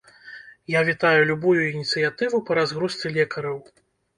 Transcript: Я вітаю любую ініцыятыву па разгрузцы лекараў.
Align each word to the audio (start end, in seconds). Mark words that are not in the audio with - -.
Я 0.75 0.81
вітаю 0.87 1.19
любую 1.31 1.55
ініцыятыву 1.65 2.41
па 2.49 2.59
разгрузцы 2.63 3.15
лекараў. 3.19 3.57